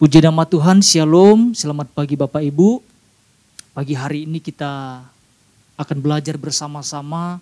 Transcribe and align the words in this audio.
Puji 0.00 0.24
nama 0.24 0.48
Tuhan, 0.48 0.80
Shalom, 0.80 1.52
selamat 1.52 1.92
pagi 1.92 2.16
Bapak 2.16 2.40
Ibu. 2.40 2.80
Pagi 3.76 3.92
hari 3.92 4.24
ini 4.24 4.40
kita 4.40 5.04
akan 5.76 5.96
belajar 6.00 6.40
bersama-sama 6.40 7.36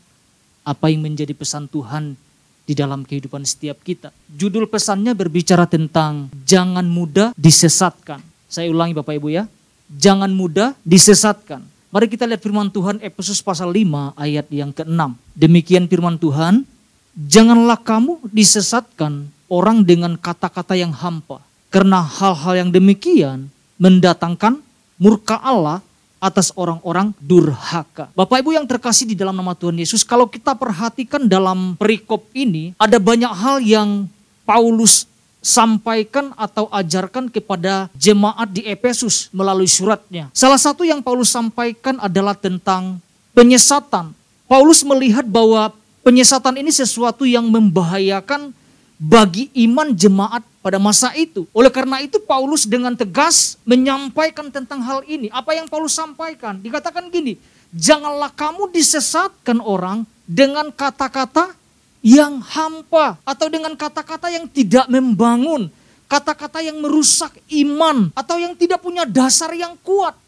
apa 0.66 0.90
yang 0.90 1.06
menjadi 1.06 1.38
pesan 1.38 1.70
Tuhan 1.70 2.18
di 2.66 2.74
dalam 2.74 3.06
kehidupan 3.06 3.46
setiap 3.46 3.78
kita. 3.86 4.10
Judul 4.34 4.66
pesannya 4.66 5.14
berbicara 5.14 5.70
tentang 5.70 6.34
jangan 6.42 6.82
mudah 6.82 7.30
disesatkan. 7.38 8.18
Saya 8.50 8.74
ulangi 8.74 8.90
Bapak 8.90 9.14
Ibu 9.22 9.30
ya, 9.30 9.46
jangan 9.94 10.34
mudah 10.34 10.74
disesatkan. 10.82 11.62
Mari 11.94 12.10
kita 12.10 12.26
lihat 12.26 12.42
firman 12.42 12.74
Tuhan 12.74 12.98
Efesus 13.06 13.38
pasal 13.38 13.70
5 13.70 14.18
ayat 14.18 14.50
yang 14.50 14.74
ke-6. 14.74 15.14
Demikian 15.38 15.86
firman 15.86 16.18
Tuhan, 16.18 16.66
janganlah 17.14 17.78
kamu 17.78 18.18
disesatkan 18.34 19.30
orang 19.46 19.86
dengan 19.86 20.18
kata-kata 20.18 20.74
yang 20.74 20.90
hampa 20.90 21.46
karena 21.68 22.00
hal-hal 22.00 22.66
yang 22.66 22.70
demikian 22.72 23.48
mendatangkan 23.76 24.60
murka 24.98 25.38
Allah 25.40 25.84
atas 26.18 26.50
orang-orang 26.58 27.14
durhaka. 27.22 28.10
Bapak 28.12 28.42
Ibu 28.42 28.58
yang 28.58 28.66
terkasih 28.66 29.06
di 29.06 29.14
dalam 29.14 29.38
nama 29.38 29.54
Tuhan 29.54 29.78
Yesus, 29.78 30.02
kalau 30.02 30.26
kita 30.26 30.58
perhatikan 30.58 31.30
dalam 31.30 31.78
perikop 31.78 32.26
ini, 32.34 32.74
ada 32.74 32.98
banyak 32.98 33.30
hal 33.30 33.62
yang 33.62 34.10
Paulus 34.42 35.06
sampaikan 35.38 36.34
atau 36.34 36.66
ajarkan 36.74 37.30
kepada 37.30 37.86
jemaat 37.94 38.50
di 38.50 38.66
Efesus 38.66 39.30
melalui 39.30 39.70
suratnya. 39.70 40.34
Salah 40.34 40.58
satu 40.58 40.82
yang 40.82 40.98
Paulus 40.98 41.30
sampaikan 41.30 42.02
adalah 42.02 42.34
tentang 42.34 42.98
penyesatan. 43.30 44.10
Paulus 44.50 44.82
melihat 44.82 45.22
bahwa 45.22 45.70
penyesatan 46.02 46.58
ini 46.58 46.74
sesuatu 46.74 47.22
yang 47.22 47.46
membahayakan 47.46 48.50
bagi 48.98 49.46
iman 49.64 49.94
jemaat 49.94 50.42
pada 50.58 50.76
masa 50.82 51.14
itu. 51.14 51.46
Oleh 51.54 51.70
karena 51.70 52.02
itu 52.02 52.18
Paulus 52.18 52.66
dengan 52.66 52.92
tegas 52.98 53.56
menyampaikan 53.62 54.50
tentang 54.50 54.82
hal 54.82 55.06
ini. 55.06 55.30
Apa 55.30 55.54
yang 55.54 55.70
Paulus 55.70 55.94
sampaikan? 55.94 56.58
Dikatakan 56.58 57.06
gini, 57.08 57.38
janganlah 57.70 58.34
kamu 58.34 58.74
disesatkan 58.74 59.62
orang 59.62 60.02
dengan 60.26 60.74
kata-kata 60.74 61.54
yang 62.02 62.42
hampa 62.42 63.16
atau 63.22 63.46
dengan 63.46 63.72
kata-kata 63.78 64.34
yang 64.34 64.50
tidak 64.50 64.90
membangun, 64.90 65.70
kata-kata 66.10 66.58
yang 66.60 66.82
merusak 66.82 67.32
iman 67.54 68.10
atau 68.18 68.36
yang 68.36 68.58
tidak 68.58 68.82
punya 68.82 69.06
dasar 69.06 69.54
yang 69.54 69.78
kuat. 69.86 70.18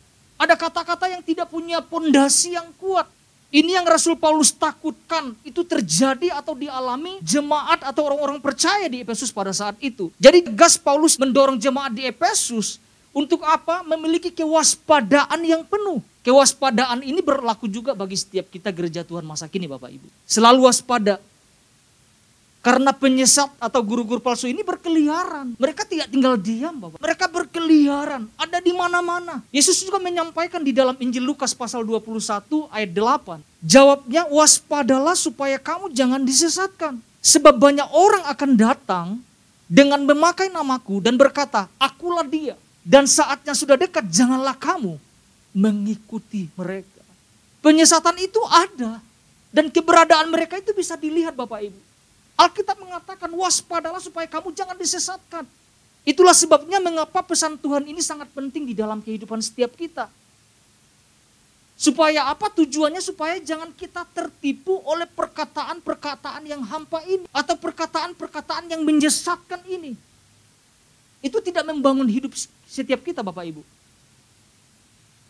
Ada 0.40 0.56
kata-kata 0.56 1.10
yang 1.12 1.20
tidak 1.20 1.52
punya 1.52 1.84
pondasi 1.84 2.56
yang 2.56 2.72
kuat. 2.80 3.05
Ini 3.50 3.82
yang 3.82 3.86
Rasul 3.86 4.14
Paulus 4.14 4.54
takutkan 4.54 5.34
itu 5.42 5.66
terjadi 5.66 6.30
atau 6.38 6.54
dialami 6.54 7.18
jemaat 7.18 7.82
atau 7.82 8.06
orang-orang 8.06 8.38
percaya 8.38 8.86
di 8.86 9.02
Efesus 9.02 9.34
pada 9.34 9.50
saat 9.50 9.74
itu. 9.82 10.14
Jadi 10.22 10.46
gas 10.54 10.78
Paulus 10.78 11.18
mendorong 11.18 11.58
jemaat 11.58 11.90
di 11.90 12.06
Efesus 12.06 12.78
untuk 13.10 13.42
apa? 13.42 13.82
Memiliki 13.82 14.30
kewaspadaan 14.30 15.42
yang 15.42 15.66
penuh. 15.66 15.98
Kewaspadaan 16.22 17.02
ini 17.02 17.18
berlaku 17.18 17.66
juga 17.66 17.90
bagi 17.90 18.14
setiap 18.14 18.46
kita 18.54 18.70
gereja 18.70 19.02
Tuhan 19.02 19.26
masa 19.26 19.50
kini 19.50 19.66
Bapak 19.66 19.90
Ibu. 19.98 20.06
Selalu 20.30 20.70
waspada 20.70 21.18
karena 22.61 22.92
penyesat 22.92 23.48
atau 23.56 23.80
guru-guru 23.80 24.20
palsu 24.20 24.44
ini 24.44 24.61
berkeliaran. 24.61 25.56
Mereka 25.56 25.89
tidak 25.89 26.12
tinggal 26.12 26.36
diam, 26.36 26.77
Bapak. 26.77 27.00
Mereka 27.00 27.25
berkeliaran, 27.33 28.28
ada 28.36 28.58
di 28.61 28.72
mana-mana. 28.77 29.41
Yesus 29.48 29.80
juga 29.80 29.97
menyampaikan 29.97 30.61
di 30.61 30.77
dalam 30.77 30.92
Injil 31.00 31.25
Lukas 31.25 31.56
pasal 31.56 31.89
21 31.89 32.69
ayat 32.69 32.91
8. 32.92 33.41
Jawabnya, 33.64 34.28
waspadalah 34.28 35.17
supaya 35.17 35.56
kamu 35.56 35.92
jangan 35.97 36.20
disesatkan. 36.20 37.01
Sebab 37.20 37.57
banyak 37.57 37.89
orang 37.92 38.24
akan 38.29 38.51
datang 38.57 39.08
dengan 39.64 40.05
memakai 40.05 40.52
namaku 40.52 41.01
dan 41.01 41.17
berkata, 41.17 41.68
akulah 41.80 42.24
dia. 42.24 42.57
Dan 42.80 43.05
saatnya 43.05 43.52
sudah 43.57 43.77
dekat, 43.77 44.08
janganlah 44.08 44.57
kamu 44.57 44.96
mengikuti 45.57 46.48
mereka. 46.57 47.01
Penyesatan 47.61 48.17
itu 48.20 48.40
ada. 48.48 49.01
Dan 49.51 49.67
keberadaan 49.68 50.30
mereka 50.30 50.63
itu 50.63 50.70
bisa 50.70 50.95
dilihat 50.95 51.34
Bapak 51.34 51.67
Ibu. 51.67 51.89
Alkitab 52.40 52.80
mengatakan 52.80 53.28
waspadalah 53.36 54.01
supaya 54.01 54.24
kamu 54.24 54.56
jangan 54.56 54.77
disesatkan. 54.80 55.45
Itulah 56.08 56.33
sebabnya 56.33 56.80
mengapa 56.80 57.20
pesan 57.20 57.61
Tuhan 57.61 57.84
ini 57.84 58.01
sangat 58.01 58.33
penting 58.33 58.64
di 58.64 58.73
dalam 58.73 59.05
kehidupan 59.05 59.45
setiap 59.45 59.77
kita. 59.77 60.08
Supaya 61.77 62.33
apa 62.33 62.48
tujuannya? 62.48 63.01
Supaya 63.05 63.36
jangan 63.40 63.68
kita 63.77 64.08
tertipu 64.17 64.80
oleh 64.89 65.05
perkataan-perkataan 65.05 66.45
yang 66.48 66.64
hampa 66.64 67.05
ini. 67.05 67.28
Atau 67.28 67.61
perkataan-perkataan 67.61 68.72
yang 68.72 68.84
menyesatkan 68.89 69.61
ini. 69.68 69.92
Itu 71.20 71.45
tidak 71.45 71.68
membangun 71.68 72.08
hidup 72.08 72.33
setiap 72.64 73.05
kita 73.05 73.20
Bapak 73.20 73.45
Ibu. 73.52 73.61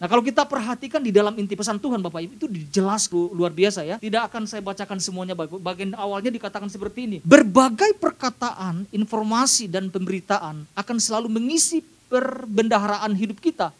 Nah 0.00 0.08
kalau 0.08 0.24
kita 0.24 0.48
perhatikan 0.48 1.04
di 1.04 1.12
dalam 1.12 1.36
inti 1.36 1.52
pesan 1.52 1.76
Tuhan 1.76 2.00
Bapak 2.00 2.24
Ibu 2.24 2.32
itu 2.40 2.48
jelas 2.72 3.04
luar 3.12 3.52
biasa 3.52 3.84
ya. 3.84 4.00
Tidak 4.00 4.32
akan 4.32 4.48
saya 4.48 4.64
bacakan 4.64 4.96
semuanya 4.96 5.36
Bagian 5.36 5.92
awalnya 5.92 6.32
dikatakan 6.32 6.72
seperti 6.72 7.04
ini. 7.04 7.18
Berbagai 7.20 7.92
perkataan, 8.00 8.88
informasi 8.96 9.68
dan 9.68 9.92
pemberitaan 9.92 10.64
akan 10.72 10.96
selalu 10.96 11.28
mengisi 11.28 11.84
perbendaharaan 12.08 13.12
hidup 13.12 13.44
kita. 13.44 13.76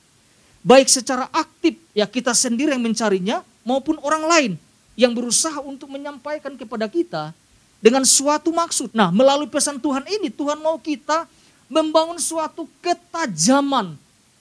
Baik 0.61 0.93
secara 0.93 1.25
aktif 1.33 1.81
ya 1.97 2.05
kita 2.05 2.37
sendiri 2.37 2.77
yang 2.77 2.85
mencarinya 2.85 3.41
maupun 3.65 3.97
orang 4.05 4.25
lain 4.29 4.53
yang 5.01 5.17
berusaha 5.17 5.57
untuk 5.65 5.89
menyampaikan 5.89 6.53
kepada 6.53 6.85
kita 6.85 7.33
dengan 7.81 8.05
suatu 8.05 8.53
maksud. 8.53 8.93
Nah 8.93 9.09
melalui 9.09 9.49
pesan 9.49 9.81
Tuhan 9.81 10.05
ini 10.05 10.29
Tuhan 10.29 10.61
mau 10.61 10.77
kita 10.77 11.25
membangun 11.73 12.21
suatu 12.21 12.69
ketajaman 12.85 13.97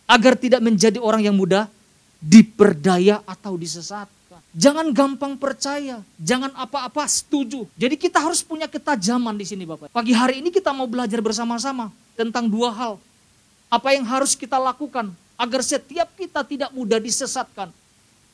agar 0.09 0.33
tidak 0.33 0.65
menjadi 0.65 0.97
orang 0.97 1.21
yang 1.21 1.37
mudah 1.37 1.69
diperdaya 2.17 3.21
atau 3.29 3.53
disesatkan. 3.53 4.41
Jangan 4.57 4.89
gampang 4.89 5.37
percaya, 5.37 6.01
jangan 6.17 6.49
apa-apa 6.57 7.05
setuju. 7.05 7.69
Jadi 7.77 7.93
kita 7.93 8.17
harus 8.17 8.41
punya 8.41 8.65
ketajaman 8.65 9.37
di 9.37 9.45
sini 9.45 9.69
Bapak. 9.69 9.93
Pagi 9.93 10.17
hari 10.17 10.41
ini 10.41 10.49
kita 10.49 10.73
mau 10.73 10.89
belajar 10.89 11.21
bersama-sama 11.21 11.93
tentang 12.17 12.49
dua 12.49 12.73
hal. 12.73 12.97
Apa 13.69 13.93
yang 13.93 14.01
harus 14.09 14.33
kita 14.33 14.57
lakukan 14.57 15.13
agar 15.37 15.61
setiap 15.61 16.09
kita 16.17 16.41
tidak 16.41 16.73
mudah 16.73 16.97
disesatkan. 16.97 17.69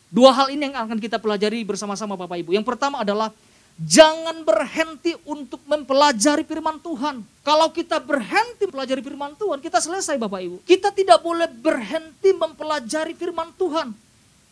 Dua 0.07 0.31
hal 0.31 0.55
ini 0.55 0.71
yang 0.71 0.87
akan 0.87 0.95
kita 0.95 1.19
pelajari 1.19 1.67
bersama-sama 1.67 2.15
Bapak 2.15 2.39
Ibu. 2.39 2.55
Yang 2.55 2.63
pertama 2.63 3.03
adalah 3.03 3.35
Jangan 3.75 4.47
berhenti 4.47 5.19
untuk 5.27 5.59
mempelajari 5.67 6.47
firman 6.47 6.79
Tuhan. 6.79 7.19
Kalau 7.43 7.67
kita 7.75 7.99
berhenti 7.99 8.63
mempelajari 8.63 9.03
firman 9.03 9.35
Tuhan, 9.35 9.59
kita 9.59 9.83
selesai 9.83 10.15
Bapak 10.15 10.39
Ibu. 10.47 10.57
Kita 10.63 10.95
tidak 10.95 11.19
boleh 11.19 11.51
berhenti 11.51 12.31
mempelajari 12.31 13.11
firman 13.11 13.51
Tuhan. 13.59 13.91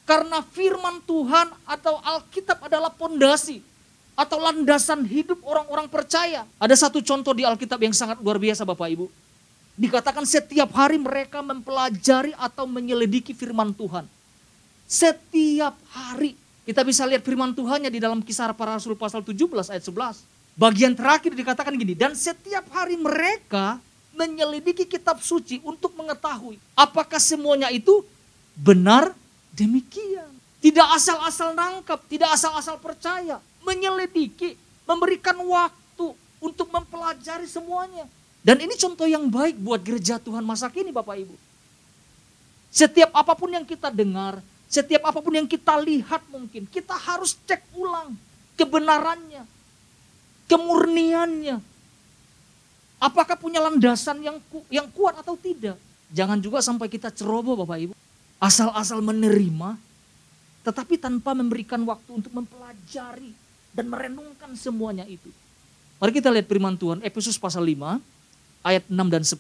Karena 0.04 0.44
firman 0.44 1.00
Tuhan 1.08 1.56
atau 1.64 2.04
Alkitab 2.04 2.68
adalah 2.68 2.92
pondasi 2.92 3.64
atau 4.20 4.44
landasan 4.44 5.08
hidup 5.08 5.40
orang-orang 5.48 5.88
percaya. 5.88 6.44
Ada 6.60 6.76
satu 6.88 7.00
contoh 7.00 7.32
di 7.32 7.48
Alkitab 7.48 7.80
yang 7.80 7.96
sangat 7.96 8.20
luar 8.20 8.36
biasa 8.36 8.68
Bapak 8.68 8.92
Ibu. 8.92 9.08
Dikatakan 9.80 10.28
setiap 10.28 10.70
hari 10.76 11.00
mereka 11.00 11.40
mempelajari 11.40 12.36
atau 12.36 12.68
menyelidiki 12.68 13.32
firman 13.32 13.72
Tuhan. 13.72 14.04
Setiap 14.84 15.80
hari 15.96 16.36
kita 16.64 16.82
bisa 16.88 17.04
lihat 17.04 17.24
firman 17.24 17.52
Tuhannya 17.52 17.92
di 17.92 18.00
dalam 18.00 18.24
kisah 18.24 18.56
para 18.56 18.80
rasul 18.80 18.96
pasal 18.96 19.20
17 19.20 19.72
ayat 19.72 19.84
11. 19.84 20.24
Bagian 20.54 20.94
terakhir 20.94 21.34
dikatakan 21.34 21.74
gini, 21.74 21.98
dan 21.98 22.14
setiap 22.14 22.70
hari 22.72 22.94
mereka 22.96 23.82
menyelidiki 24.14 24.86
kitab 24.86 25.18
suci 25.20 25.58
untuk 25.66 25.98
mengetahui 25.98 26.62
apakah 26.78 27.18
semuanya 27.18 27.74
itu 27.74 28.06
benar 28.54 29.12
demikian. 29.52 30.30
Tidak 30.64 30.88
asal-asal 30.96 31.52
nangkap, 31.52 32.00
tidak 32.08 32.32
asal-asal 32.32 32.80
percaya, 32.80 33.42
menyelidiki, 33.66 34.56
memberikan 34.88 35.36
waktu 35.44 36.16
untuk 36.40 36.72
mempelajari 36.72 37.50
semuanya. 37.50 38.08
Dan 38.40 38.64
ini 38.64 38.76
contoh 38.80 39.04
yang 39.04 39.28
baik 39.28 39.60
buat 39.60 39.84
gereja 39.84 40.20
Tuhan 40.20 40.44
masa 40.44 40.72
kini 40.72 40.96
Bapak 40.96 41.20
Ibu. 41.20 41.36
Setiap 42.72 43.12
apa 43.12 43.36
pun 43.36 43.52
yang 43.52 43.68
kita 43.68 43.92
dengar, 43.92 44.40
setiap 44.74 45.06
apa 45.06 45.22
pun 45.22 45.38
yang 45.38 45.46
kita 45.46 45.78
lihat 45.78 46.26
mungkin, 46.34 46.66
kita 46.66 46.98
harus 46.98 47.38
cek 47.46 47.62
ulang 47.78 48.18
kebenarannya, 48.58 49.46
kemurniannya. 50.50 51.62
Apakah 52.98 53.38
punya 53.38 53.62
landasan 53.62 54.26
yang 54.26 54.42
ku, 54.50 54.66
yang 54.74 54.90
kuat 54.90 55.22
atau 55.22 55.38
tidak? 55.38 55.78
Jangan 56.10 56.42
juga 56.42 56.58
sampai 56.66 56.90
kita 56.90 57.14
ceroboh 57.14 57.54
Bapak 57.54 57.78
Ibu. 57.86 57.94
Asal-asal 58.42 58.98
menerima, 59.06 59.78
tetapi 60.66 60.98
tanpa 60.98 61.38
memberikan 61.38 61.80
waktu 61.86 62.24
untuk 62.24 62.34
mempelajari 62.34 63.30
dan 63.78 63.86
merenungkan 63.94 64.58
semuanya 64.58 65.06
itu. 65.06 65.30
Mari 66.02 66.12
kita 66.18 66.34
lihat 66.34 66.50
firman 66.50 66.76
Tuhan, 66.76 67.00
Efesus 67.06 67.38
pasal 67.38 67.62
5, 67.62 68.02
ayat 68.66 68.84
6 68.90 68.96
dan 69.08 69.24
10. 69.24 69.38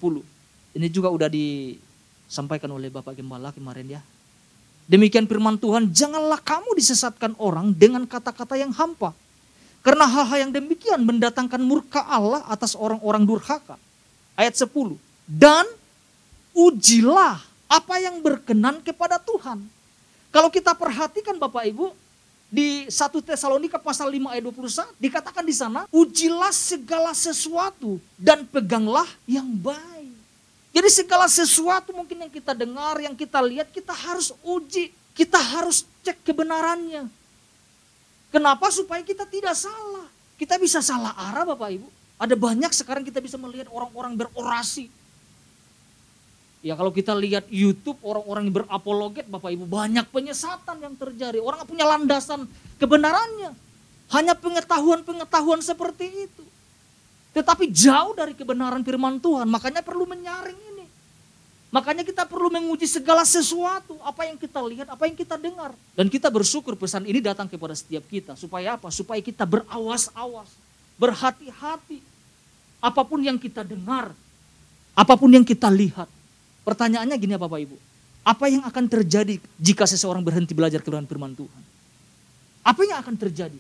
Ini 0.77 0.88
juga 0.94 1.09
udah 1.09 1.27
disampaikan 1.27 2.69
oleh 2.69 2.94
Bapak 2.94 3.18
Gembala 3.18 3.50
kemarin 3.50 4.00
ya. 4.00 4.01
Demikian 4.88 5.24
firman 5.25 5.56
Tuhan, 5.56 5.89
janganlah 5.91 6.39
kamu 6.44 6.75
disesatkan 6.75 7.33
orang 7.39 7.71
dengan 7.71 8.03
kata-kata 8.03 8.59
yang 8.59 8.75
hampa. 8.75 9.15
Karena 9.83 10.07
hal-hal 10.07 10.47
yang 10.47 10.51
demikian 10.56 11.03
mendatangkan 11.03 11.59
murka 11.59 12.03
Allah 12.07 12.44
atas 12.47 12.75
orang-orang 12.75 13.27
durhaka. 13.27 13.75
Ayat 14.39 14.56
10. 14.56 14.95
Dan 15.27 15.68
ujilah 16.56 17.44
apa 17.68 17.95
yang 18.00 18.19
berkenan 18.24 18.80
kepada 18.80 19.19
Tuhan. 19.19 19.59
Kalau 20.31 20.50
kita 20.50 20.71
perhatikan 20.74 21.36
Bapak 21.36 21.68
Ibu, 21.68 21.91
di 22.53 22.86
1 22.86 22.94
Tesalonika 23.25 23.81
pasal 23.81 24.13
5 24.13 24.29
ayat 24.29 24.45
21 24.45 25.01
dikatakan 25.01 25.41
di 25.41 25.56
sana, 25.57 25.89
ujilah 25.89 26.53
segala 26.53 27.09
sesuatu 27.18 27.97
dan 28.13 28.45
peganglah 28.45 29.09
yang 29.25 29.50
baik. 29.57 29.93
Jadi 30.74 30.90
segala 30.90 31.30
sesuatu 31.30 31.94
mungkin 31.94 32.25
yang 32.25 32.31
kita 32.34 32.58
dengar, 32.58 32.98
yang 32.98 33.14
kita 33.14 33.38
lihat, 33.46 33.70
kita 33.70 33.94
harus 33.94 34.34
uji, 34.42 34.90
kita 35.14 35.38
harus 35.38 35.86
cek 36.02 36.25
kebenarannya. 36.25 37.06
Kenapa? 38.34 38.74
Supaya 38.74 39.06
kita 39.06 39.30
tidak 39.30 39.54
salah. 39.54 40.10
Kita 40.34 40.58
bisa 40.58 40.81
salah 40.81 41.14
arah 41.14 41.46
Bapak 41.46 41.70
Ibu. 41.78 41.88
Ada 42.18 42.34
banyak 42.34 42.74
sekarang 42.74 43.06
kita 43.06 43.22
bisa 43.22 43.38
melihat 43.38 43.70
orang-orang 43.70 44.18
berorasi, 44.18 44.90
Ya 46.64 46.80
kalau 46.80 46.96
kita 46.96 47.12
lihat 47.12 47.44
YouTube 47.52 48.00
orang-orang 48.00 48.48
yang 48.48 48.64
berapologet 48.64 49.28
Bapak 49.28 49.52
Ibu 49.52 49.68
banyak 49.68 50.08
penyesatan 50.08 50.80
yang 50.80 50.96
terjadi. 50.96 51.44
Orang 51.44 51.68
punya 51.68 51.84
landasan 51.84 52.48
kebenarannya. 52.80 53.52
Hanya 54.16 54.31
pengetahuan-pengetahuan 54.40 55.60
seperti 55.60 56.31
itu. 56.31 56.44
Tetapi 57.33 57.69
jauh 57.74 58.13
dari 58.13 58.38
kebenaran 58.38 58.85
firman 58.85 59.18
Tuhan. 59.18 59.50
Makanya 59.50 59.81
perlu 59.81 60.06
menyaring 60.06 60.59
ini. 60.74 60.85
Makanya 61.74 62.06
kita 62.06 62.30
perlu 62.30 62.53
menguji 62.53 62.85
segala 62.85 63.25
sesuatu. 63.25 63.97
Apa 64.06 64.30
yang 64.30 64.38
kita 64.38 64.62
lihat, 64.62 64.88
apa 64.94 65.09
yang 65.09 65.18
kita 65.18 65.35
dengar. 65.41 65.74
Dan 65.97 66.07
kita 66.07 66.30
bersyukur 66.30 66.77
pesan 66.77 67.09
ini 67.09 67.18
datang 67.19 67.50
kepada 67.50 67.74
setiap 67.74 68.06
kita. 68.06 68.38
Supaya 68.38 68.77
apa? 68.77 68.94
Supaya 68.94 69.18
kita 69.19 69.50
berawas-awas. 69.50 70.53
Berhati-hati. 71.01 72.06
Apa 72.77 73.01
pun 73.01 73.25
yang 73.25 73.41
kita 73.41 73.65
dengar. 73.65 74.13
Apa 74.94 75.18
pun 75.18 75.33
yang 75.33 75.41
kita 75.41 75.74
lihat 75.74 76.06
Pertanyaannya 76.63 77.15
gini 77.19 77.36
ya 77.36 77.39
Bapak 77.39 77.59
Ibu. 77.59 77.77
Apa 78.24 78.47
yang 78.47 78.63
akan 78.63 78.88
terjadi 78.88 79.36
jika 79.59 79.83
seseorang 79.83 80.24
berhenti 80.24 80.56
belajar 80.56 80.79
kebenaran 80.79 81.07
firman 81.07 81.36
Tuhan? 81.36 81.63
Apa 82.63 82.81
yang 82.88 83.03
akan 83.03 83.15
terjadi? 83.19 83.59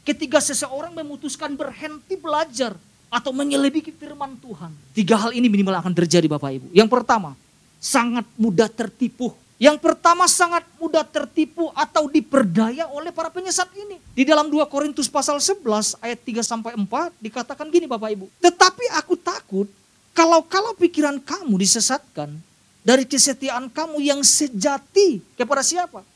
Ketika 0.00 0.40
seseorang 0.40 0.96
memutuskan 0.96 1.52
berhenti 1.52 2.16
belajar 2.16 2.72
atau 3.08 3.32
menyelidiki 3.32 3.92
firman 3.92 4.36
Tuhan. 4.40 4.72
Tiga 4.92 5.16
hal 5.16 5.32
ini 5.32 5.48
minimal 5.48 5.80
akan 5.80 5.92
terjadi 5.96 6.28
Bapak 6.28 6.50
Ibu. 6.60 6.66
Yang 6.76 6.88
pertama, 6.92 7.32
sangat 7.80 8.24
mudah 8.36 8.68
tertipu. 8.68 9.32
Yang 9.58 9.82
pertama 9.82 10.30
sangat 10.30 10.62
mudah 10.78 11.02
tertipu 11.02 11.74
atau 11.74 12.06
diperdaya 12.06 12.86
oleh 12.94 13.10
para 13.10 13.26
penyesat 13.26 13.66
ini. 13.74 13.98
Di 14.14 14.22
dalam 14.22 14.46
2 14.46 14.62
Korintus 14.70 15.10
pasal 15.10 15.42
11 15.42 15.98
ayat 15.98 16.20
3 16.22 16.46
sampai 16.46 16.72
4 16.78 16.86
dikatakan 17.18 17.66
gini 17.66 17.90
Bapak 17.90 18.14
Ibu. 18.14 18.30
Tetapi 18.38 18.84
aku 18.94 19.18
takut 19.18 19.66
kalau 20.14 20.46
kalau 20.46 20.78
pikiran 20.78 21.18
kamu 21.18 21.58
disesatkan 21.58 22.38
dari 22.86 23.02
kesetiaan 23.02 23.66
kamu 23.66 23.98
yang 23.98 24.22
sejati 24.22 25.18
kepada 25.34 25.66
siapa? 25.66 26.06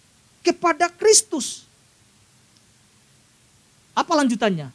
Kepada 0.46 0.86
Kristus. 0.94 1.66
Apa 3.90 4.22
lanjutannya? 4.22 4.70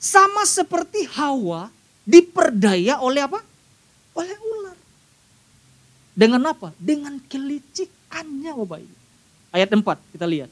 Sama 0.00 0.48
seperti 0.48 1.04
Hawa 1.12 1.68
diperdaya 2.08 2.96
oleh 3.04 3.20
apa? 3.20 3.44
Oleh 4.16 4.32
ular. 4.40 4.76
Dengan 6.16 6.40
apa? 6.48 6.72
Dengan 6.80 7.20
kelicikannya 7.28 8.56
Bapak 8.56 8.80
Ibu. 8.80 8.96
Ayat 9.52 9.68
4 9.68 9.84
kita 10.16 10.24
lihat. 10.24 10.50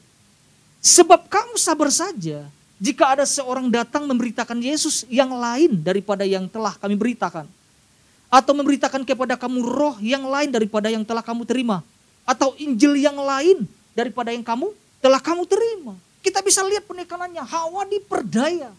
Sebab 0.84 1.32
kamu 1.32 1.56
sabar 1.56 1.88
saja 1.88 2.44
jika 2.76 3.16
ada 3.16 3.24
seorang 3.24 3.72
datang 3.72 4.04
memberitakan 4.04 4.60
Yesus 4.60 5.08
yang 5.08 5.32
lain 5.32 5.80
daripada 5.80 6.28
yang 6.28 6.44
telah 6.46 6.76
kami 6.76 6.94
beritakan 6.94 7.48
atau 8.28 8.52
memberitakan 8.52 9.02
kepada 9.02 9.34
kamu 9.34 9.64
roh 9.64 9.96
yang 10.04 10.28
lain 10.28 10.52
daripada 10.52 10.92
yang 10.92 11.02
telah 11.02 11.24
kamu 11.24 11.48
terima 11.48 11.80
atau 12.28 12.52
Injil 12.60 13.00
yang 13.00 13.16
lain 13.16 13.64
daripada 13.96 14.28
yang 14.28 14.44
kamu 14.44 14.70
telah 15.00 15.18
kamu 15.18 15.48
terima. 15.48 15.96
Kita 16.20 16.44
bisa 16.44 16.60
lihat 16.66 16.84
penekanannya, 16.84 17.40
Hawa 17.40 17.88
diperdaya. 17.88 18.70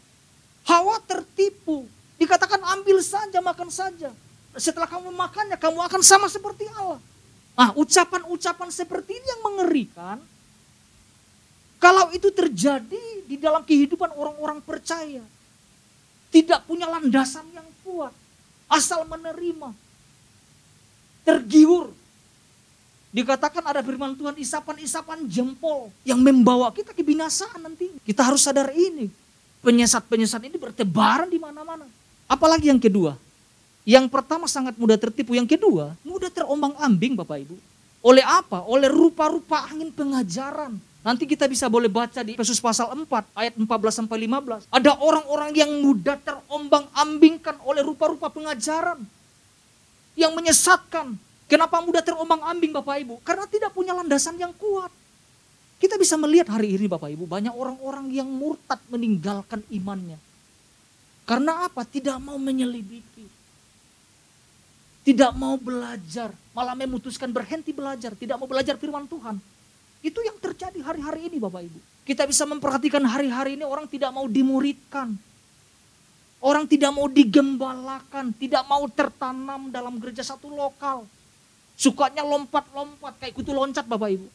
Hawa 0.69 1.01
tertipu. 1.01 1.89
Dikatakan 2.21 2.62
ambil 2.77 3.01
saja, 3.01 3.42
makan 3.42 3.74
saja. 3.74 4.13
Setelah 4.54 4.86
kamu 4.86 5.10
makannya, 5.10 5.57
kamu 5.57 5.81
akan 5.81 6.01
sama 6.06 6.30
seperti 6.30 6.69
Allah. 6.77 7.01
Ah, 7.57 7.74
ucapan-ucapan 7.74 8.69
seperti 8.69 9.18
ini 9.18 9.27
yang 9.33 9.42
mengerikan. 9.50 10.18
Kalau 11.81 12.12
itu 12.13 12.30
terjadi 12.30 13.25
di 13.25 13.39
dalam 13.39 13.66
kehidupan 13.66 14.13
orang-orang 14.13 14.62
percaya. 14.62 15.25
Tidak 16.30 16.69
punya 16.69 16.86
landasan 16.86 17.50
yang 17.50 17.66
kuat 17.81 18.13
asal 18.69 19.01
menerima. 19.10 19.74
Tergiur. 21.25 21.89
Dikatakan 23.10 23.66
ada 23.66 23.81
firman 23.81 24.13
Tuhan 24.13 24.38
isapan-isapan 24.38 25.25
jempol 25.25 25.89
yang 26.06 26.21
membawa 26.21 26.69
kita 26.69 26.94
ke 26.94 27.01
binasaan 27.01 27.57
nanti. 27.57 27.89
Kita 28.06 28.21
harus 28.21 28.45
sadar 28.45 28.69
ini. 28.69 29.10
Penyesat-penyesat 29.60 30.42
ini 30.48 30.56
bertebaran 30.56 31.28
di 31.28 31.40
mana-mana. 31.42 31.84
Apalagi 32.30 32.72
yang 32.72 32.80
kedua. 32.80 33.20
Yang 33.84 34.08
pertama 34.12 34.46
sangat 34.46 34.78
mudah 34.80 34.96
tertipu. 34.96 35.36
Yang 35.36 35.60
kedua 35.60 35.98
mudah 36.06 36.32
terombang 36.32 36.76
ambing 36.80 37.20
Bapak 37.20 37.44
Ibu. 37.44 37.56
Oleh 38.00 38.24
apa? 38.24 38.64
Oleh 38.64 38.88
rupa-rupa 38.88 39.68
angin 39.68 39.92
pengajaran 39.92 40.80
Nanti 41.00 41.24
kita 41.24 41.48
bisa 41.48 41.72
boleh 41.72 41.88
baca 41.88 42.20
di 42.20 42.36
Efesus 42.36 42.60
pasal 42.60 42.92
4 42.92 43.08
ayat 43.32 43.56
14 43.56 44.04
sampai 44.04 44.28
15. 44.28 44.68
Ada 44.68 45.00
orang-orang 45.00 45.56
yang 45.56 45.72
mudah 45.80 46.20
terombang-ambingkan 46.20 47.56
oleh 47.64 47.80
rupa-rupa 47.80 48.28
pengajaran 48.28 49.00
yang 50.20 50.36
menyesatkan. 50.36 51.16
Kenapa 51.48 51.80
mudah 51.80 52.04
terombang-ambing 52.04 52.76
Bapak 52.76 53.00
Ibu? 53.08 53.16
Karena 53.24 53.48
tidak 53.48 53.72
punya 53.72 53.96
landasan 53.96 54.36
yang 54.36 54.52
kuat. 54.60 54.92
Kita 55.80 55.96
bisa 55.96 56.20
melihat 56.20 56.52
hari 56.52 56.76
ini 56.76 56.92
Bapak 56.92 57.08
Ibu, 57.08 57.24
banyak 57.24 57.56
orang-orang 57.56 58.12
yang 58.12 58.28
murtad 58.28 58.84
meninggalkan 58.92 59.64
imannya. 59.72 60.20
Karena 61.24 61.72
apa? 61.72 61.88
Tidak 61.88 62.20
mau 62.20 62.36
menyelidiki. 62.36 63.24
Tidak 65.08 65.31
mau 65.40 65.56
belajar, 65.56 66.36
malah 66.52 66.76
memutuskan 66.76 67.31
berhenti 67.31 67.72
belajar, 67.72 68.12
tidak 68.14 68.36
mau 68.36 68.46
belajar 68.46 68.76
firman 68.76 69.08
Tuhan. 69.08 69.40
Itu 70.04 70.19
yang 70.19 70.36
terjadi 70.38 70.83
hari-hari 70.83 71.31
ini 71.31 71.40
Bapak 71.40 71.64
Ibu. 71.64 71.80
Kita 72.04 72.28
bisa 72.28 72.44
memperhatikan 72.44 73.04
hari-hari 73.07 73.56
ini 73.56 73.64
orang 73.64 73.88
tidak 73.88 74.12
mau 74.12 74.28
dimuridkan. 74.28 75.16
Orang 76.40 76.68
tidak 76.68 76.92
mau 76.92 77.07
digembalakan, 77.07 78.31
tidak 78.36 78.64
mau 78.68 78.83
tertanam 78.92 79.71
dalam 79.71 79.95
gereja 80.00 80.24
satu 80.24 80.52
lokal. 80.52 81.04
Sukanya 81.80 82.24
lompat-lompat, 82.24 83.16
kayak 83.19 83.36
kutu 83.36 83.56
loncat 83.56 83.88
Bapak 83.88 84.12
Ibu. 84.12 84.28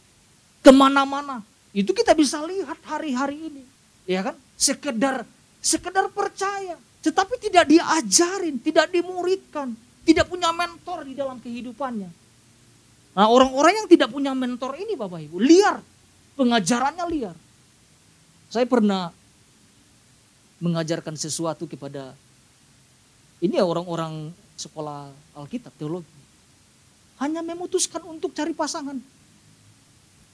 Ke 0.65 0.73
mana-mana. 0.73 1.45
Itu 1.77 1.93
kita 1.93 2.17
bisa 2.17 2.41
lihat 2.41 2.81
hari-hari 2.89 3.53
ini. 3.53 3.63
Ya 4.09 4.25
kan? 4.25 4.37
Sekedar, 4.57 5.29
sekedar 5.61 6.09
percaya. 6.09 6.81
Tetapi 7.05 7.37
tidak 7.37 7.69
diajarin, 7.69 8.57
tidak 8.65 8.89
dimuridkan. 8.89 9.77
Tidak 10.05 10.25
punya 10.25 10.53
mentor 10.53 11.05
di 11.05 11.13
dalam 11.17 11.41
kehidupannya 11.41 12.25
Nah 13.15 13.31
orang-orang 13.31 13.79
yang 13.83 13.89
tidak 13.89 14.11
punya 14.11 14.35
mentor 14.35 14.75
ini 14.75 14.99
Bapak 14.99 15.23
Ibu, 15.31 15.39
liar. 15.39 15.79
Pengajarannya 16.35 17.07
liar. 17.15 17.37
Saya 18.51 18.67
pernah 18.67 19.15
mengajarkan 20.59 21.15
sesuatu 21.15 21.71
kepada 21.71 22.19
ini 23.39 23.55
ya 23.55 23.63
orang-orang 23.63 24.35
sekolah 24.59 25.15
Alkitab, 25.39 25.71
teologi. 25.79 26.11
Hanya 27.23 27.47
memutuskan 27.47 28.03
untuk 28.03 28.35
cari 28.35 28.51
pasangan. 28.51 28.99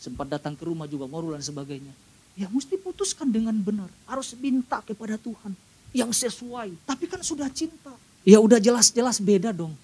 Sempat 0.00 0.33
datang 0.33 0.57
ke 0.57 0.64
rumah 0.64 0.88
juga, 0.88 1.04
moral 1.04 1.37
dan 1.37 1.45
sebagainya. 1.45 1.92
Ya 2.33 2.49
mesti 2.49 2.80
putuskan 2.80 3.28
dengan 3.28 3.52
benar. 3.61 3.92
Harus 4.09 4.33
minta 4.40 4.80
kepada 4.80 5.21
Tuhan. 5.21 5.52
Yang 5.92 6.25
sesuai. 6.25 6.73
Tapi 6.88 7.04
kan 7.04 7.21
sudah 7.21 7.52
cinta. 7.52 7.92
Ya 8.25 8.40
udah 8.40 8.57
jelas-jelas 8.57 9.21
beda 9.21 9.52
dong. 9.52 9.76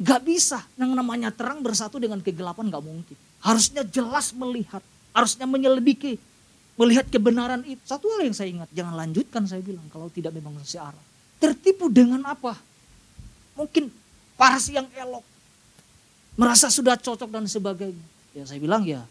Gak 0.00 0.20
bisa 0.24 0.64
yang 0.76 0.92
namanya 0.92 1.32
terang 1.32 1.64
bersatu 1.64 1.96
dengan 1.96 2.20
kegelapan 2.20 2.68
gak 2.68 2.84
mungkin. 2.84 3.16
Harusnya 3.40 3.84
jelas 3.84 4.32
melihat, 4.36 4.84
harusnya 5.16 5.44
menyelidiki, 5.44 6.20
melihat 6.76 7.08
kebenaran 7.08 7.60
itu. 7.68 7.80
Satu 7.84 8.08
hal 8.16 8.28
yang 8.28 8.36
saya 8.36 8.48
ingat, 8.48 8.68
jangan 8.72 8.96
lanjutkan 8.96 9.44
saya 9.44 9.60
bilang 9.60 9.84
kalau 9.92 10.08
tidak 10.08 10.32
memang 10.32 10.56
searah. 10.64 11.04
Tertipu 11.40 11.88
dengan 11.92 12.24
apa? 12.24 12.56
Mungkin 13.56 13.92
paras 14.40 14.72
yang 14.72 14.88
elok, 14.96 15.24
merasa 16.36 16.72
sudah 16.72 16.96
cocok 16.96 17.28
dan 17.28 17.44
sebagainya. 17.44 18.19
Ya 18.34 18.46
saya 18.46 18.62
bilang 18.62 18.86
ya, 18.86 19.02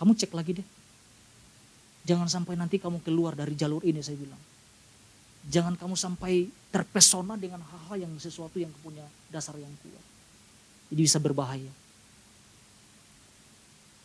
kamu 0.00 0.16
cek 0.16 0.32
lagi 0.32 0.60
deh. 0.60 0.66
Jangan 2.06 2.30
sampai 2.30 2.54
nanti 2.54 2.78
kamu 2.78 3.02
keluar 3.02 3.34
dari 3.34 3.52
jalur 3.58 3.82
ini 3.82 3.98
saya 4.00 4.16
bilang. 4.16 4.38
Jangan 5.46 5.78
kamu 5.78 5.94
sampai 5.94 6.50
terpesona 6.74 7.38
dengan 7.38 7.62
hal-hal 7.62 8.06
yang 8.06 8.12
sesuatu 8.18 8.58
yang 8.58 8.70
punya 8.82 9.02
dasar 9.30 9.54
yang 9.58 9.70
kuat. 9.82 10.04
Jadi 10.90 11.00
bisa 11.02 11.18
berbahaya. 11.18 11.70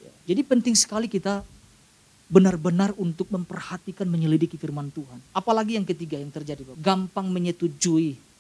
Ya, 0.02 0.12
jadi 0.34 0.42
penting 0.42 0.74
sekali 0.74 1.06
kita 1.06 1.46
benar-benar 2.32 2.96
untuk 2.96 3.28
memperhatikan 3.28 4.08
menyelidiki 4.08 4.56
firman 4.56 4.88
Tuhan. 4.90 5.20
Apalagi 5.36 5.76
yang 5.78 5.86
ketiga 5.86 6.16
yang 6.16 6.32
terjadi, 6.32 6.64
Gampang 6.80 7.28
menyetujui 7.28 8.31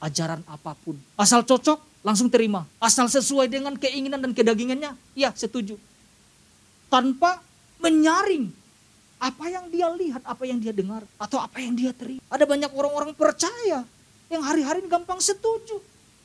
ajaran 0.00 0.40
apa 0.48 0.72
pun. 0.80 0.96
Asal 1.14 1.44
cocok, 1.44 1.78
langsung 2.00 2.32
terima. 2.32 2.64
Asal 2.80 3.06
sesuai 3.06 3.46
dengan 3.46 3.76
keinginan 3.76 4.18
dan 4.18 4.32
kedagingannya, 4.32 4.96
ya 5.12 5.30
setuju. 5.36 5.76
Tanpa 6.90 7.38
menyaring 7.78 8.50
apa 9.20 9.44
yang 9.52 9.68
dia 9.68 9.88
lihat, 9.92 10.24
apa 10.24 10.42
yang 10.48 10.58
dia 10.58 10.72
dengar, 10.72 11.04
atau 11.20 11.38
apa 11.38 11.60
yang 11.60 11.76
dia 11.76 11.92
terima. 11.92 12.24
Ada 12.32 12.48
banyak 12.48 12.72
orang-orang 12.72 13.12
percaya 13.12 13.84
yang 14.32 14.42
hari-hari 14.42 14.80
gampang 14.88 15.20
setuju, 15.20 15.78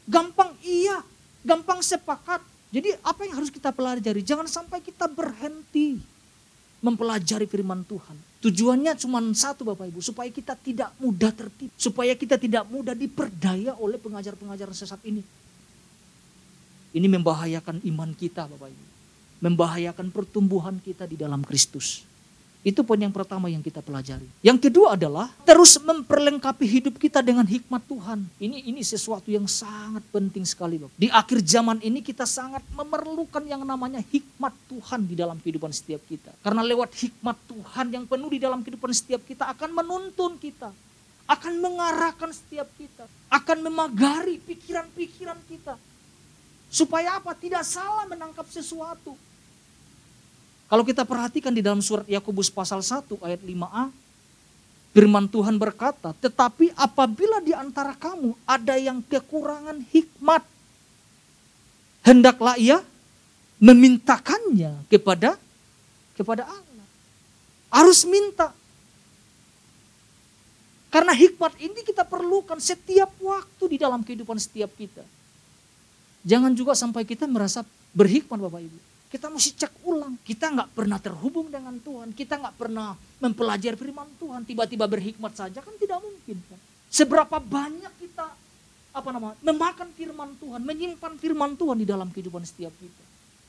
gampang 0.08 0.56
iya, 0.64 1.04
gampang 1.44 1.84
sepakat. 1.84 2.40
Jadi 2.72 2.96
apa 3.04 3.28
yang 3.28 3.40
harus 3.40 3.52
kita 3.52 3.70
pelajari? 3.76 4.24
Jangan 4.24 4.48
sampai 4.48 4.80
kita 4.80 5.06
berhenti 5.12 6.15
mempelajari 6.86 7.50
firman 7.50 7.82
Tuhan. 7.82 8.14
Tujuannya 8.46 8.94
cuma 9.02 9.18
satu 9.34 9.66
Bapak 9.66 9.90
Ibu, 9.90 10.06
supaya 10.06 10.30
kita 10.30 10.54
tidak 10.54 10.94
mudah 11.02 11.34
tertipu, 11.34 11.74
supaya 11.74 12.14
kita 12.14 12.38
tidak 12.38 12.70
mudah 12.70 12.94
diperdaya 12.94 13.74
oleh 13.82 13.98
pengajar-pengajar 13.98 14.70
sesat 14.70 15.02
ini. 15.02 15.26
Ini 16.94 17.08
membahayakan 17.10 17.82
iman 17.90 18.14
kita 18.14 18.46
Bapak 18.46 18.70
Ibu. 18.70 18.86
Membahayakan 19.42 20.14
pertumbuhan 20.14 20.78
kita 20.80 21.10
di 21.10 21.18
dalam 21.18 21.42
Kristus. 21.42 22.06
Itu 22.66 22.82
poin 22.82 22.98
yang 22.98 23.14
pertama 23.14 23.46
yang 23.46 23.62
kita 23.62 23.78
pelajari. 23.78 24.26
Yang 24.42 24.66
kedua 24.66 24.98
adalah 24.98 25.30
terus 25.46 25.78
memperlengkapi 25.78 26.66
hidup 26.66 26.98
kita 26.98 27.22
dengan 27.22 27.46
hikmat 27.46 27.86
Tuhan. 27.86 28.26
Ini 28.42 28.66
ini 28.66 28.82
sesuatu 28.82 29.30
yang 29.30 29.46
sangat 29.46 30.02
penting 30.10 30.42
sekali, 30.50 30.82
Bapak. 30.82 30.98
Di 30.98 31.14
akhir 31.14 31.46
zaman 31.46 31.78
ini 31.86 32.02
kita 32.02 32.26
sangat 32.26 32.66
memerlukan 32.74 33.46
yang 33.46 33.62
namanya 33.62 34.02
hikmat 34.02 34.50
Tuhan 34.66 35.06
di 35.06 35.14
dalam 35.14 35.38
kehidupan 35.38 35.70
setiap 35.70 36.02
kita. 36.10 36.34
Karena 36.42 36.66
lewat 36.66 36.90
hikmat 36.98 37.38
Tuhan 37.46 37.86
yang 37.94 38.10
penuh 38.10 38.34
di 38.34 38.42
dalam 38.42 38.66
kehidupan 38.66 38.90
setiap 38.98 39.22
kita 39.30 39.46
akan 39.54 39.70
menuntun 39.70 40.42
kita, 40.42 40.74
akan 41.30 41.54
mengarahkan 41.62 42.34
setiap 42.34 42.66
kita, 42.82 43.06
akan 43.30 43.62
memagari 43.62 44.42
pikiran-pikiran 44.42 45.38
kita. 45.46 45.78
Supaya 46.74 47.22
apa? 47.22 47.38
Tidak 47.38 47.62
salah 47.62 48.10
menangkap 48.10 48.50
sesuatu 48.50 49.14
kalau 50.66 50.82
kita 50.82 51.06
perhatikan 51.06 51.54
di 51.54 51.62
dalam 51.62 51.78
surat 51.78 52.10
Yakobus 52.10 52.50
pasal 52.50 52.82
1 52.82 53.06
ayat 53.22 53.42
5a, 53.46 53.94
firman 54.98 55.30
Tuhan 55.30 55.62
berkata, 55.62 56.18
"Tetapi 56.18 56.74
apabila 56.74 57.38
di 57.38 57.54
antara 57.54 57.94
kamu 57.94 58.34
ada 58.50 58.74
yang 58.74 59.06
kekurangan 59.06 59.78
hikmat, 59.94 60.42
hendaklah 62.02 62.58
ia 62.58 62.82
memintakannya 63.62 64.90
kepada 64.90 65.38
kepada 66.18 66.50
Allah." 66.50 66.88
Harus 67.70 68.02
minta. 68.10 68.50
Karena 70.90 71.12
hikmat 71.12 71.60
ini 71.60 71.84
kita 71.86 72.08
perlukan 72.08 72.58
setiap 72.58 73.12
waktu 73.20 73.64
di 73.76 73.78
dalam 73.78 74.02
kehidupan 74.02 74.40
setiap 74.40 74.72
kita. 74.80 75.04
Jangan 76.26 76.56
juga 76.58 76.74
sampai 76.74 77.06
kita 77.06 77.30
merasa 77.30 77.68
berhikmat 77.94 78.40
Bapak 78.42 78.64
Ibu 78.66 78.95
kita 79.16 79.32
mesti 79.32 79.56
cek 79.56 79.88
ulang. 79.88 80.20
Kita 80.28 80.52
nggak 80.52 80.76
pernah 80.76 81.00
terhubung 81.00 81.48
dengan 81.48 81.80
Tuhan. 81.80 82.12
Kita 82.12 82.36
nggak 82.36 82.60
pernah 82.60 82.92
mempelajari 83.24 83.80
firman 83.80 84.12
Tuhan. 84.20 84.44
Tiba-tiba 84.44 84.92
berhikmat 84.92 85.32
saja 85.32 85.64
kan 85.64 85.72
tidak 85.80 86.04
mungkin. 86.04 86.36
Kan? 86.52 86.60
Seberapa 86.92 87.40
banyak 87.40 87.94
kita 87.96 88.28
apa 88.96 89.10
nama 89.16 89.32
memakan 89.40 89.88
firman 89.96 90.36
Tuhan, 90.36 90.60
menyimpan 90.68 91.14
firman 91.16 91.56
Tuhan 91.56 91.80
di 91.80 91.88
dalam 91.88 92.12
kehidupan 92.12 92.44
setiap 92.44 92.76
kita. 92.76 93.04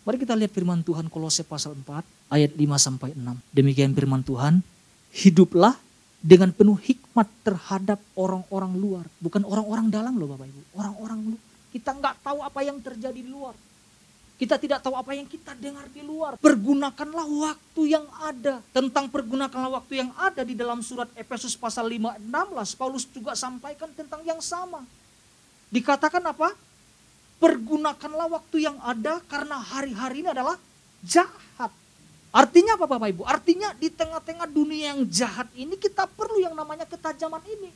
Mari 0.07 0.23
kita 0.23 0.39
lihat 0.39 0.55
firman 0.55 0.87
Tuhan 0.87 1.11
Kolose 1.11 1.43
pasal 1.43 1.75
4 1.75 2.31
ayat 2.31 2.55
5 2.55 2.63
sampai 2.79 3.11
6. 3.19 3.27
Demikian 3.51 3.91
firman 3.91 4.23
Tuhan, 4.23 4.63
hiduplah 5.11 5.75
dengan 6.23 6.55
penuh 6.55 6.79
hikmat 6.79 7.27
terhadap 7.43 7.99
orang-orang 8.15 8.79
luar, 8.79 9.05
bukan 9.19 9.43
orang-orang 9.43 9.91
dalam 9.91 10.15
loh 10.15 10.31
Bapak 10.31 10.47
Ibu, 10.47 10.63
orang-orang 10.79 11.35
luar. 11.35 11.43
Kita 11.75 11.91
nggak 11.91 12.23
tahu 12.23 12.39
apa 12.39 12.61
yang 12.63 12.79
terjadi 12.79 13.19
di 13.19 13.27
luar. 13.27 13.55
Kita 14.37 14.61
tidak 14.61 14.85
tahu 14.85 14.93
apa 14.93 15.17
yang 15.17 15.25
kita 15.25 15.57
dengar 15.57 15.89
di 15.89 16.05
luar. 16.05 16.37
Pergunakanlah 16.37 17.25
waktu 17.25 17.83
yang 17.89 18.05
ada. 18.21 18.61
Tentang 18.69 19.09
pergunakanlah 19.09 19.81
waktu 19.81 20.05
yang 20.05 20.13
ada 20.13 20.45
di 20.45 20.53
dalam 20.53 20.85
surat 20.85 21.09
Efesus 21.17 21.57
pasal 21.57 21.89
5 21.89 22.21
16 22.21 22.77
Paulus 22.77 23.09
juga 23.09 23.33
sampaikan 23.33 23.89
tentang 23.97 24.21
yang 24.29 24.37
sama. 24.45 24.85
Dikatakan 25.73 26.21
apa? 26.21 26.53
Pergunakanlah 27.41 28.29
waktu 28.29 28.69
yang 28.69 28.77
ada 28.85 29.25
karena 29.25 29.57
hari-hari 29.57 30.21
ini 30.21 30.29
adalah 30.29 30.61
jahat. 31.01 31.73
Artinya 32.29 32.77
apa 32.77 32.85
Bapak 32.85 33.09
Ibu? 33.17 33.23
Artinya 33.25 33.73
di 33.81 33.89
tengah-tengah 33.89 34.45
dunia 34.53 34.93
yang 34.93 35.09
jahat 35.09 35.49
ini 35.57 35.81
kita 35.81 36.05
perlu 36.05 36.45
yang 36.45 36.53
namanya 36.53 36.85
ketajaman 36.85 37.41
ini. 37.49 37.73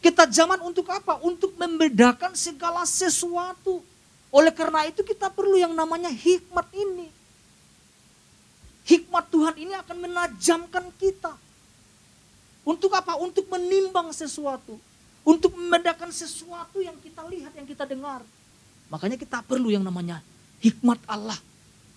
Ketajaman 0.00 0.64
untuk 0.64 0.88
apa? 0.88 1.20
Untuk 1.20 1.52
membedakan 1.60 2.32
segala 2.32 2.88
sesuatu 2.88 3.84
oleh 4.30 4.54
karena 4.54 4.86
itu 4.86 5.02
kita 5.02 5.26
perlu 5.26 5.58
yang 5.58 5.74
namanya 5.74 6.06
hikmat 6.06 6.70
ini. 6.70 7.10
Hikmat 8.86 9.26
Tuhan 9.30 9.54
ini 9.58 9.74
akan 9.74 9.96
menajamkan 10.06 10.86
kita. 10.98 11.34
Untuk 12.62 12.94
apa? 12.94 13.18
Untuk 13.18 13.50
menimbang 13.50 14.14
sesuatu. 14.14 14.78
Untuk 15.26 15.54
membedakan 15.58 16.14
sesuatu 16.14 16.78
yang 16.78 16.94
kita 17.02 17.26
lihat, 17.26 17.52
yang 17.58 17.66
kita 17.66 17.82
dengar. 17.86 18.22
Makanya 18.90 19.18
kita 19.18 19.42
perlu 19.42 19.70
yang 19.70 19.82
namanya 19.82 20.22
hikmat 20.62 20.98
Allah 21.10 21.38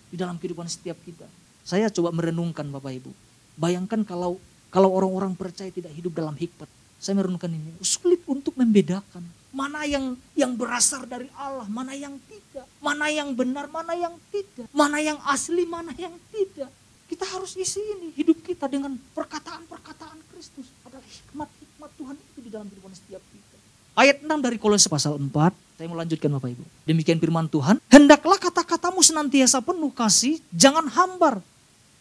di 0.09 0.17
dalam 0.17 0.37
kehidupan 0.37 0.65
setiap 0.65 0.97
kita. 1.05 1.25
Saya 1.61 1.89
coba 1.93 2.13
merenungkan 2.13 2.65
Bapak 2.69 2.93
Ibu. 2.97 3.11
Bayangkan 3.57 4.01
kalau 4.01 4.41
kalau 4.73 4.89
orang-orang 4.89 5.37
percaya 5.37 5.69
tidak 5.69 5.93
hidup 5.93 6.17
dalam 6.17 6.33
hikmat. 6.33 6.65
Saya 6.97 7.13
merenungkan 7.13 7.53
ini. 7.53 7.77
Sulit 7.85 8.25
untuk 8.25 8.57
membedakan 8.57 9.21
Mana 9.53 9.85
yang 9.85 10.17
yang 10.33 10.57
berasal 10.57 11.05
dari 11.05 11.29
Allah, 11.37 11.69
mana 11.69 11.93
yang 11.93 12.17
tidak. 12.25 12.65
Mana 12.81 13.13
yang 13.13 13.37
benar, 13.37 13.69
mana 13.69 13.93
yang 13.93 14.17
tidak. 14.33 14.65
Mana 14.73 14.97
yang 14.97 15.21
asli, 15.29 15.63
mana 15.69 15.93
yang 15.93 16.17
tidak. 16.33 16.73
Kita 17.05 17.29
harus 17.29 17.53
isi 17.53 17.77
ini 17.77 18.09
hidup 18.17 18.41
kita 18.41 18.65
dengan 18.65 18.97
perkataan-perkataan 19.13 20.17
Kristus. 20.33 20.73
Adalah 20.81 21.05
hikmat-hikmat 21.05 21.89
Tuhan 22.01 22.15
itu 22.17 22.39
di 22.41 22.49
dalam 22.49 22.65
kehidupan 22.65 22.93
setiap 22.97 23.21
kita. 23.29 23.55
Ayat 23.93 24.25
6 24.25 24.41
dari 24.41 24.57
Kolose 24.57 24.89
pasal 24.89 25.21
4. 25.21 25.29
Saya 25.77 25.85
mau 25.85 26.01
lanjutkan 26.01 26.33
Bapak 26.33 26.49
Ibu. 26.57 26.63
Demikian 26.89 27.21
firman 27.21 27.45
Tuhan. 27.45 27.77
Hendaklah 27.93 28.41
kata-katamu 28.41 29.05
senantiasa 29.05 29.61
penuh 29.61 29.93
kasih, 29.93 30.41
jangan 30.49 30.89
hambar. 30.89 31.45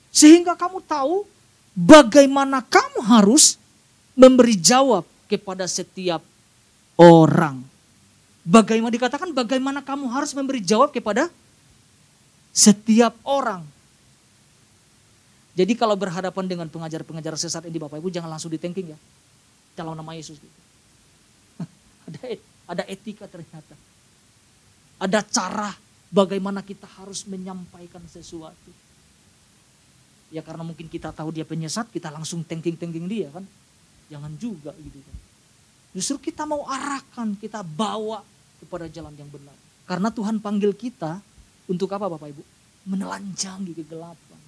Sehingga 0.08 0.56
kamu 0.56 0.80
tahu 0.88 1.28
bagaimana 1.76 2.64
kamu 2.64 3.04
harus 3.04 3.60
memberi 4.16 4.56
jawab 4.56 5.04
kepada 5.28 5.68
setiap 5.68 6.24
orang. 7.02 7.56
Bagaimana 8.42 8.90
dikatakan 8.90 9.30
bagaimana 9.34 9.82
kamu 9.82 10.10
harus 10.10 10.34
memberi 10.34 10.62
jawab 10.62 10.90
kepada 10.94 11.30
setiap 12.50 13.14
orang. 13.22 13.62
Jadi 15.52 15.76
kalau 15.76 15.94
berhadapan 15.94 16.48
dengan 16.48 16.66
pengajar-pengajar 16.66 17.36
sesat 17.36 17.68
ini 17.68 17.76
Bapak 17.76 18.00
Ibu 18.00 18.08
jangan 18.08 18.30
langsung 18.32 18.50
ditengking 18.50 18.96
ya. 18.96 18.98
Dalam 19.76 19.94
nama 19.94 20.16
Yesus. 20.16 20.40
Gitu. 20.40 20.60
ada, 22.08 22.20
ada 22.72 22.82
etika 22.88 23.28
ternyata. 23.28 23.76
Ada 24.96 25.20
cara 25.28 25.70
bagaimana 26.08 26.64
kita 26.64 26.88
harus 26.98 27.28
menyampaikan 27.28 28.00
sesuatu. 28.08 28.72
Ya 30.32 30.40
karena 30.40 30.64
mungkin 30.64 30.88
kita 30.88 31.12
tahu 31.12 31.36
dia 31.36 31.44
penyesat, 31.44 31.92
kita 31.92 32.08
langsung 32.08 32.40
tengking-tengking 32.48 33.04
dia 33.04 33.28
kan. 33.28 33.44
Jangan 34.08 34.32
juga 34.40 34.72
gitu 34.80 34.98
kan. 35.04 35.16
Justru 35.92 36.32
kita 36.32 36.48
mau 36.48 36.64
arahkan, 36.64 37.36
kita 37.36 37.60
bawa 37.60 38.24
kepada 38.64 38.88
jalan 38.88 39.12
yang 39.12 39.28
benar. 39.28 39.52
Karena 39.84 40.08
Tuhan 40.08 40.40
panggil 40.40 40.72
kita 40.72 41.20
untuk 41.68 41.92
apa 41.92 42.08
Bapak 42.08 42.32
Ibu? 42.32 42.42
Menelanjangi 42.88 43.76
kegelapan. 43.76 44.40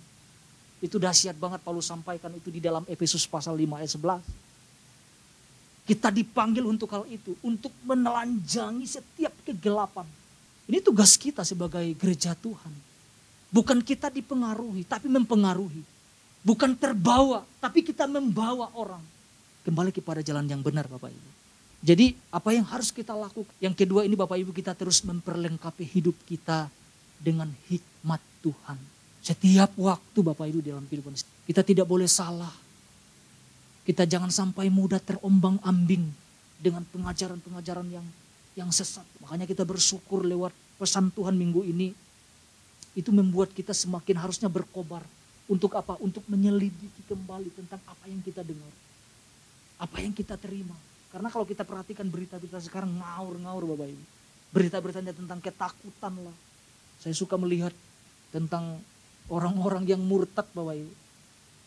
Itu 0.80 0.96
dahsyat 0.96 1.36
banget 1.36 1.60
Paulus 1.60 1.84
sampaikan 1.88 2.32
itu 2.32 2.48
di 2.48 2.64
dalam 2.64 2.84
Efesus 2.88 3.28
pasal 3.28 3.60
5 3.60 3.76
ayat 3.76 3.92
11. 3.92 4.24
Kita 5.84 6.08
dipanggil 6.08 6.64
untuk 6.64 6.88
hal 6.96 7.04
itu, 7.12 7.36
untuk 7.44 7.72
menelanjangi 7.84 8.88
setiap 8.88 9.36
kegelapan. 9.44 10.08
Ini 10.64 10.80
tugas 10.80 11.20
kita 11.20 11.44
sebagai 11.44 11.84
gereja 11.92 12.32
Tuhan. 12.32 12.72
Bukan 13.52 13.84
kita 13.84 14.08
dipengaruhi, 14.08 14.88
tapi 14.88 15.12
mempengaruhi. 15.12 15.84
Bukan 16.40 16.72
terbawa, 16.72 17.44
tapi 17.60 17.84
kita 17.84 18.08
membawa 18.08 18.72
orang 18.72 19.13
kembali 19.64 19.90
kepada 19.96 20.20
jalan 20.20 20.44
yang 20.44 20.60
benar 20.60 20.84
Bapak 20.86 21.08
Ibu. 21.08 21.30
Jadi 21.84 22.16
apa 22.32 22.52
yang 22.52 22.64
harus 22.68 22.92
kita 22.92 23.12
lakukan? 23.16 23.52
Yang 23.60 23.84
kedua 23.84 24.04
ini 24.04 24.16
Bapak 24.16 24.36
Ibu 24.40 24.52
kita 24.52 24.76
terus 24.76 25.00
memperlengkapi 25.04 25.84
hidup 25.84 26.16
kita 26.28 26.68
dengan 27.20 27.48
hikmat 27.68 28.20
Tuhan. 28.44 28.78
Setiap 29.24 29.72
waktu 29.80 30.18
Bapak 30.20 30.48
Ibu 30.48 30.60
dalam 30.60 30.84
kehidupan 30.88 31.16
kita 31.48 31.64
tidak 31.64 31.88
boleh 31.88 32.08
salah. 32.08 32.52
Kita 33.84 34.08
jangan 34.08 34.32
sampai 34.32 34.72
mudah 34.72 34.96
terombang 34.96 35.60
ambing 35.60 36.08
dengan 36.56 36.88
pengajaran-pengajaran 36.88 37.84
yang 37.92 38.06
yang 38.56 38.72
sesat. 38.72 39.04
Makanya 39.20 39.44
kita 39.44 39.64
bersyukur 39.68 40.24
lewat 40.24 40.56
pesan 40.80 41.12
Tuhan 41.12 41.36
minggu 41.36 41.68
ini 41.68 41.92
itu 42.96 43.10
membuat 43.12 43.52
kita 43.52 43.76
semakin 43.76 44.24
harusnya 44.24 44.48
berkobar. 44.48 45.04
Untuk 45.44 45.76
apa? 45.76 46.00
Untuk 46.00 46.24
menyelidiki 46.32 47.04
kembali 47.04 47.52
tentang 47.52 47.80
apa 47.84 48.08
yang 48.08 48.24
kita 48.24 48.40
dengar 48.40 48.72
apa 49.84 50.00
yang 50.00 50.16
kita 50.16 50.40
terima. 50.40 50.72
Karena 51.12 51.28
kalau 51.28 51.44
kita 51.44 51.62
perhatikan 51.62 52.08
berita-berita 52.08 52.58
sekarang 52.64 52.96
ngaur-ngaur 52.96 53.76
Bapak 53.76 53.92
Ibu. 53.92 54.04
Berita-beritanya 54.50 55.12
tentang 55.12 55.38
ketakutan 55.44 56.14
lah. 56.24 56.36
Saya 56.98 57.12
suka 57.12 57.36
melihat 57.36 57.70
tentang 58.32 58.80
orang-orang 59.28 59.84
yang 59.84 60.00
murtad 60.00 60.48
Bapak 60.56 60.80
Ibu. 60.80 60.92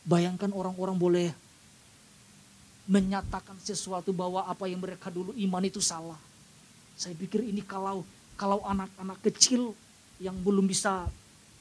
Bayangkan 0.04 0.50
orang-orang 0.52 0.98
boleh 0.98 1.30
menyatakan 2.88 3.60
sesuatu 3.62 4.16
bahwa 4.16 4.48
apa 4.48 4.66
yang 4.66 4.80
mereka 4.82 5.14
dulu 5.14 5.36
iman 5.36 5.64
itu 5.64 5.84
salah. 5.84 6.18
Saya 6.98 7.14
pikir 7.14 7.44
ini 7.44 7.62
kalau 7.62 8.02
kalau 8.40 8.64
anak-anak 8.64 9.20
kecil 9.22 9.76
yang 10.18 10.34
belum 10.42 10.66
bisa 10.66 11.06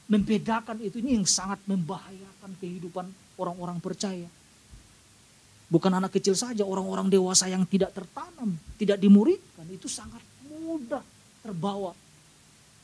membedakan 0.07 0.79
itu 0.79 1.03
ini 1.03 1.19
yang 1.19 1.27
sangat 1.27 1.59
membahayakan 1.67 2.51
kehidupan 2.57 3.11
orang-orang 3.35 3.77
percaya. 3.83 4.25
Bukan 5.67 5.91
anak 5.91 6.15
kecil 6.15 6.31
saja, 6.31 6.63
orang-orang 6.63 7.11
dewasa 7.11 7.51
yang 7.51 7.67
tidak 7.67 7.91
tertanam, 7.91 8.55
tidak 8.79 8.95
dimuridkan, 9.03 9.67
itu 9.67 9.91
sangat 9.91 10.23
mudah 10.47 11.03
terbawa. 11.43 11.91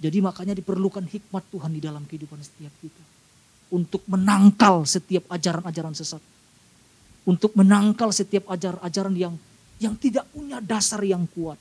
Jadi 0.04 0.20
makanya 0.20 0.52
diperlukan 0.52 1.08
hikmat 1.08 1.44
Tuhan 1.48 1.72
di 1.72 1.80
dalam 1.80 2.04
kehidupan 2.04 2.40
setiap 2.44 2.76
kita. 2.84 3.04
Untuk 3.72 4.04
menangkal 4.06 4.84
setiap 4.84 5.32
ajaran-ajaran 5.32 5.96
sesat. 5.96 6.20
Untuk 7.24 7.56
menangkal 7.56 8.12
setiap 8.12 8.52
ajaran-ajaran 8.52 9.16
yang 9.16 9.36
yang 9.80 9.96
tidak 9.96 10.28
punya 10.32 10.60
dasar 10.60 11.00
yang 11.04 11.24
kuat. 11.32 11.60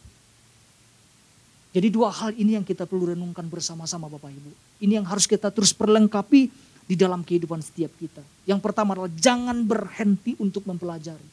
Jadi 1.72 1.88
dua 1.88 2.12
hal 2.12 2.36
ini 2.36 2.58
yang 2.60 2.66
kita 2.66 2.84
perlu 2.84 3.16
renungkan 3.16 3.48
bersama-sama 3.48 4.10
Bapak 4.10 4.28
Ibu. 4.28 4.50
Ini 4.84 5.00
yang 5.00 5.06
harus 5.08 5.24
kita 5.24 5.48
terus 5.48 5.72
perlengkapi 5.72 6.52
di 6.86 6.98
dalam 6.98 7.22
kehidupan 7.22 7.62
setiap 7.62 7.92
kita. 7.96 8.22
Yang 8.44 8.60
pertama 8.60 8.94
adalah 8.96 9.12
jangan 9.14 9.62
berhenti 9.62 10.34
untuk 10.42 10.66
mempelajari 10.66 11.24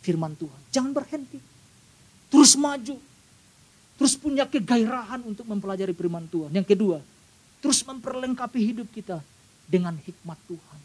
firman 0.00 0.32
Tuhan. 0.34 0.60
Jangan 0.72 0.92
berhenti. 0.96 1.38
Terus 2.28 2.56
maju. 2.56 2.96
Terus 3.98 4.14
punya 4.14 4.46
kegairahan 4.46 5.26
untuk 5.26 5.44
mempelajari 5.44 5.90
firman 5.92 6.24
Tuhan. 6.30 6.54
Yang 6.54 6.70
kedua, 6.76 6.98
terus 7.58 7.82
memperlengkapi 7.82 8.60
hidup 8.62 8.88
kita 8.94 9.18
dengan 9.66 9.98
hikmat 9.98 10.38
Tuhan. 10.46 10.80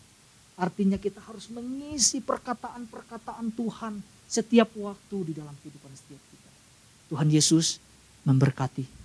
Artinya 0.58 0.98
kita 0.98 1.22
harus 1.22 1.50
mengisi 1.50 2.22
perkataan-perkataan 2.22 3.54
Tuhan 3.54 4.02
setiap 4.30 4.70
waktu 4.78 5.18
di 5.30 5.34
dalam 5.38 5.54
kehidupan 5.62 5.94
setiap 5.94 6.22
kita. 6.30 6.52
Tuhan 7.14 7.30
Yesus 7.30 7.78
memberkati. 8.26 9.03